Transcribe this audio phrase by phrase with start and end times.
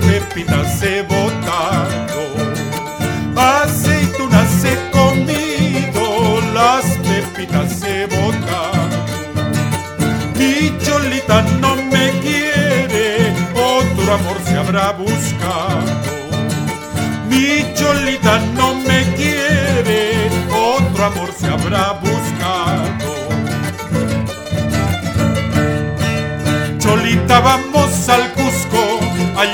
[0.00, 2.22] pepitas he botado,
[3.36, 8.96] aceitunas he comido, las pepitas he botado.
[10.38, 16.06] Mi cholita no me quiere, otro amor se habrá buscado.
[17.28, 23.16] Mi cholita no me quiere, otro amor se habrá buscado.
[26.78, 28.55] Cholita, vamos al Cusco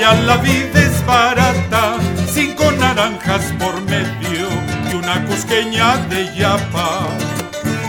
[0.01, 1.97] la vida es barata,
[2.31, 4.47] cinco naranjas por medio
[4.91, 7.07] y una cusqueña de yapa.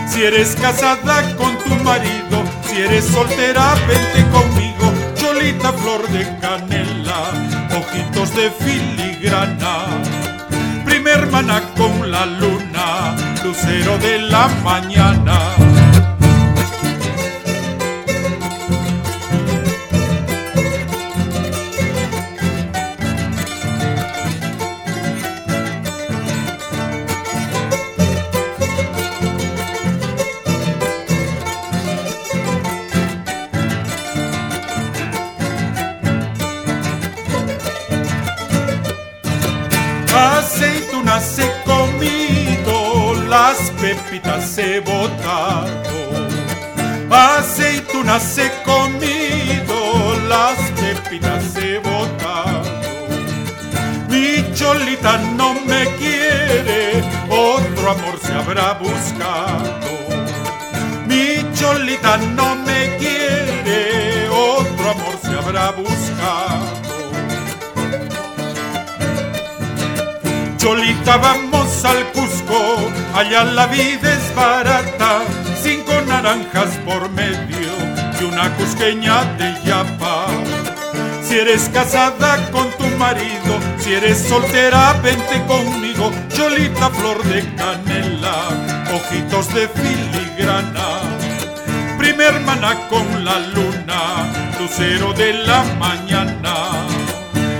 [0.07, 7.21] Si eres casada con tu marido, si eres soltera, vente conmigo, Cholita flor de canela,
[7.75, 9.85] ojitos de filigrana.
[10.85, 15.44] Primer hermana con la luna, lucero de la mañana.
[43.47, 45.69] Las pepitas he botado.
[47.11, 49.77] Aceitunas he comido,
[50.27, 52.63] las pepitas he botado.
[54.09, 59.91] Mi cholita no me quiere, otro amor se habrá buscado.
[61.07, 66.94] Mi cholita no me quiere, otro amor se habrá buscado.
[70.65, 75.19] Cholita, vamos al Cusco, allá la vida es barata,
[75.61, 77.69] cinco naranjas por medio
[78.19, 80.25] y una cusqueña de yapa.
[81.21, 88.35] Si eres casada con tu marido, si eres soltera, vente conmigo, Cholita, flor de canela,
[88.91, 90.87] ojitos de filigrana.
[91.99, 96.87] Primer hermana con la luna, lucero de la mañana.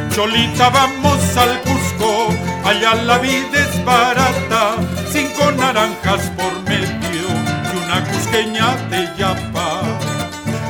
[0.09, 2.29] Cholita, vamos al Cusco,
[2.75, 4.75] allá la vida es barata,
[5.09, 7.25] cinco naranjas por medio
[7.71, 9.81] y una cusqueña de yapa.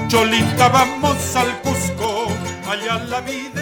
[0.07, 2.27] Cholita, vamos al Cusco,
[2.69, 3.55] allá la vida